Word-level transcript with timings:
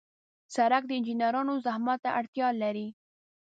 سړک 0.55 0.83
د 0.87 0.91
انجنیرانو 0.97 1.53
زحمت 1.65 1.99
ته 2.03 2.09
اړتیا 2.19 2.47
لري. 2.61 2.87